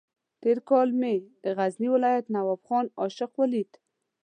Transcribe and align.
تېر 0.41 0.57
کال 0.69 0.89
چې 0.93 0.97
مې 1.01 1.15
د 1.43 1.45
غزني 1.57 1.87
ولایت 1.95 2.25
نواب 2.35 2.61
خان 2.67 2.85
عاشق 2.99 3.31
ولید. 3.41 3.71